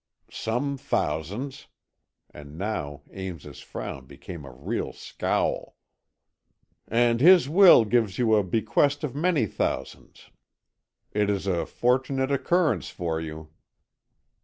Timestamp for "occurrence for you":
12.31-13.49